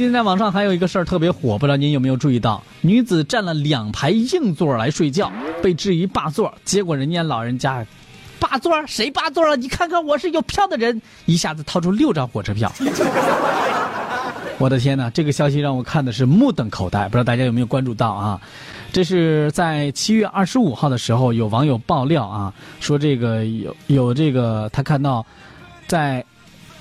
[0.00, 2.62] 今天在网上还有一个事儿特别火，不知道您有没有注意到？
[2.80, 5.30] 女子占了两排硬座来睡觉，
[5.62, 7.84] 被质疑霸座，结果人家老人家，
[8.38, 9.58] 霸座谁霸座了？
[9.58, 12.72] 你看看我是有票的人，一下子掏出六张火车票。
[14.56, 18.40] 我的天哪，这个消息让我看的是目瞪口呆，不知道大家有没有关注到啊？
[18.92, 25.26] 这是在七月二十五号的时候，有网友爆料啊，说这个有有这个他看到，
[25.86, 26.24] 在。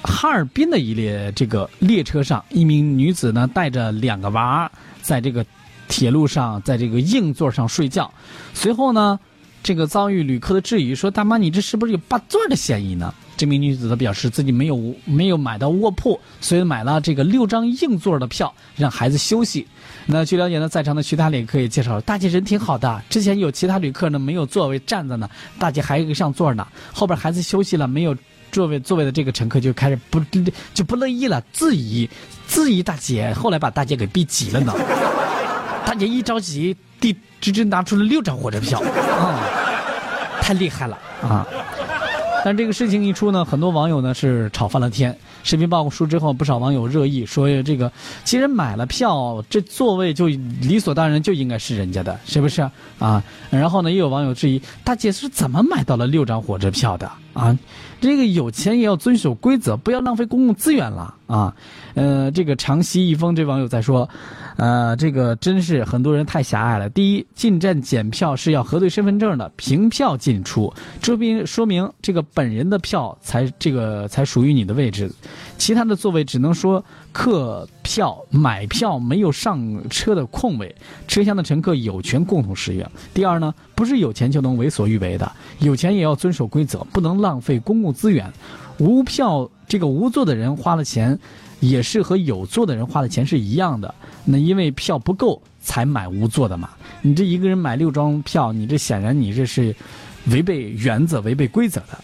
[0.09, 4.69] 哈尔滨的一列这个列车上，一名女子呢带着两个娃，
[5.01, 5.45] 在这个
[5.87, 8.11] 铁路上，在这个硬座上睡觉。
[8.53, 9.17] 随后呢，
[9.63, 19.65] 这个遭遇旅客的质疑，说：“大妈，你这是不是有霸座的嫌疑呢？”这名女子则表示自己没有没有买到卧铺，所以买了这个六张硬座的票，让孩子休息。
[20.05, 23.01] 那据了解呢，在场的其他旅客也介绍，大姐人挺好的。
[23.09, 26.67] 之前有其他旅客呢没有座位站着呢，大姐还有一个上座呢。
[26.91, 28.13] 后边孩子休息了没有？
[28.51, 30.19] 座位座位的这个乘客就开始不
[30.73, 32.09] 就不乐意了，质疑
[32.47, 34.73] 质疑大姐，后来把大姐给逼急了呢。
[35.85, 39.39] 大姐一着急，第直接拿出了六张火车票，啊，
[40.41, 41.47] 太厉害了啊！
[42.45, 45.15] 但这个事情一出呢，很多网友呢是吵翻了天。
[45.43, 47.91] 视频爆出之后，不少网友热议说：“这个
[48.23, 52.61] 其实买了票，这座位就理所当然就应该是人家的，是不是
[52.99, 57.57] 啊？”然后呢，又有网友质疑：“大姐是怎么买到了六张火车票的啊？
[58.01, 61.55] 这个有钱也要遵守规则，不要浪费公共资源了啊！”
[61.95, 64.09] 呃，这个长溪一峰这网友在说。
[64.57, 66.89] 呃，这个真是很多人太狭隘了。
[66.89, 75.09] 第一，进站检票是要核对身份证的，凭票进出，这边说明这个本人的票才这个才属于你的位置，
[75.57, 80.75] 其他的座位只能说客票买票没有上车的空位，
[81.07, 82.91] 车厢的乘客有权共同使用。
[83.13, 88.31] 第二呢，不是有钱就能为所欲为的，有钱也要遵守规则，不能浪费公共资源。
[88.77, 91.19] 无票这个无座的人花了钱。
[91.61, 93.93] 也是和有座的人花的钱是一样的，
[94.23, 96.69] 那因为票不够才买无座的嘛。
[97.01, 99.75] 你这一个人买六张票，你这显然你这是
[100.27, 101.99] 违背原则、违背规则的。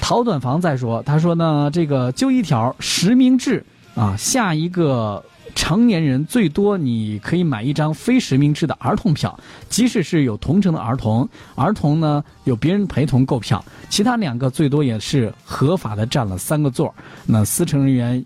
[0.00, 5.24] 陶短房再说，他说呢，这个就一条实名制啊，下一个
[5.56, 9.36] 成年人最多你可以买一张非实名制的儿童票，
[9.68, 16.94] 即使是有同城的儿童，儿童呢有别人陪同购票，其他两个最多也是合法的占了三个座，
[17.26, 18.24] 那司乘人员。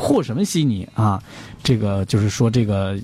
[0.00, 1.20] 和什么稀泥啊？
[1.60, 2.96] 这个就是说，这个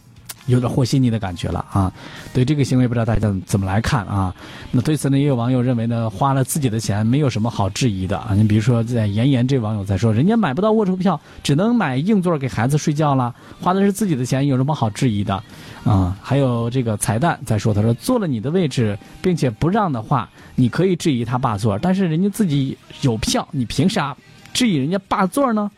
[0.46, 1.92] 有点和稀泥的感觉了啊。
[2.32, 4.34] 对这个行为，不知道大家怎么来看啊？
[4.70, 8.34] 那对此呢，也有网友认为呢，花了自己的钱，没有什么好质疑的啊。
[8.34, 15.42] 你比如说，在妍妍这网友在说，人家买不到卧铺票，只能买硬座给孩子睡觉了，花的是自己的钱，有什么好质疑的
[15.84, 16.16] 啊？
[16.20, 24.16] 还有这个彩蛋在说，他说坐了你的位置，并且不让的话，你可以质疑他霸座，但是人家自己有票，你凭啥
[24.52, 25.70] 质疑人家霸座呢？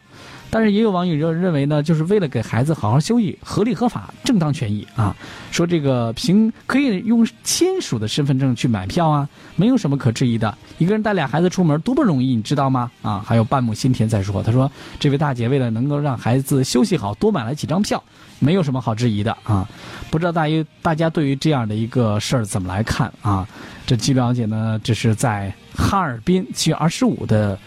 [0.57, 5.15] 但是也有网友认认为呢，就是为了给孩子好好休息，合理合法，正当权益啊。
[5.51, 10.57] 说这个凭可以用亲属的身份证去买票啊，没有什么可质疑的。
[10.79, 12.91] 一个人带俩孩子出门多不容易，你知道吗？
[13.03, 18.03] 啊，还有半亩心田在说，他说这位大姐为了能够让孩子休息好，多买了几张票，
[18.39, 19.69] 没有什么好质疑的啊。
[20.11, 23.47] 不知道大约大家对于这样的一个事儿怎么来看啊？
[23.87, 27.59] 这据了解呢，这是在哈尔滨七月二十五的。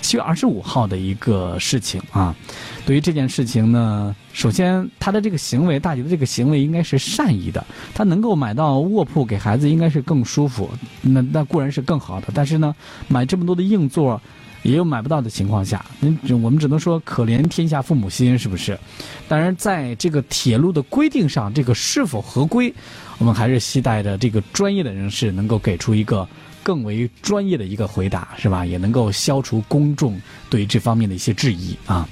[0.00, 2.34] 七月二十五号的一个事情啊，
[2.86, 10.70] 对于这件事情呢，首先他的这个行为，大姐的这个行为应该是善意的，他能够买到卧铺给孩子，应该是更舒服，
[11.02, 12.28] 那那固然是更好的。
[12.32, 12.72] 但是呢，
[13.08, 14.22] 买这么多的硬座，
[14.62, 18.78] 也有买不到的情况下，那我们只能说可怜天下父母心，是不是？
[19.26, 22.72] 当然，在这个铁路的规定上，这个是否合规，
[23.18, 26.28] 我们还是期待着这个专业的人士能够给出一个。
[26.60, 28.66] 更为专业的一个回答是吧？
[28.66, 32.06] 也能够消除公众对这方面的一些质疑啊。